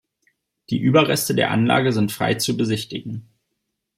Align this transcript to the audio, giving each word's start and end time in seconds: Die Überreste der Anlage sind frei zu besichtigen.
Die 0.71 0.79
Überreste 0.79 1.35
der 1.35 1.51
Anlage 1.51 1.93
sind 1.93 2.11
frei 2.11 2.33
zu 2.33 2.57
besichtigen. 2.57 3.29